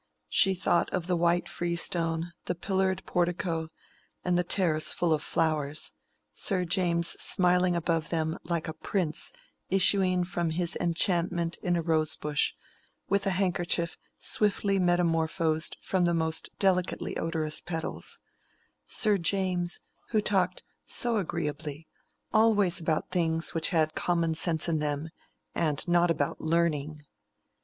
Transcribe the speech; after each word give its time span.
She 0.29 0.55
thought 0.55 0.89
of 0.89 1.05
the 1.05 1.15
white 1.15 1.47
freestone, 1.47 2.33
the 2.45 2.55
pillared 2.55 3.05
portico, 3.05 3.69
and 4.25 4.35
the 4.35 4.43
terrace 4.43 4.95
full 4.95 5.13
of 5.13 5.21
flowers, 5.21 5.93
Sir 6.33 6.65
James 6.65 7.09
smiling 7.21 7.75
above 7.75 8.09
them 8.09 8.39
like 8.43 8.67
a 8.67 8.73
prince 8.73 9.31
issuing 9.69 10.23
from 10.23 10.49
his 10.49 10.75
enchantment 10.81 11.57
in 11.61 11.75
a 11.75 11.83
rose 11.83 12.15
bush, 12.15 12.53
with 13.09 13.27
a 13.27 13.37
handkerchief 13.37 13.95
swiftly 14.17 14.79
metamorphosed 14.79 15.77
from 15.83 16.05
the 16.05 16.15
most 16.15 16.49
delicately 16.57 17.15
odorous 17.19 17.61
petals—Sir 17.61 19.19
James, 19.19 19.81
who 20.09 20.19
talked 20.19 20.63
so 20.83 21.17
agreeably, 21.17 21.87
always 22.33 22.79
about 22.79 23.11
things 23.11 23.53
which 23.53 23.69
had 23.69 23.93
common 23.93 24.33
sense 24.33 24.67
in 24.67 24.79
them, 24.79 25.09
and 25.53 25.87
not 25.87 26.09
about 26.09 26.41
learning! 26.41 27.05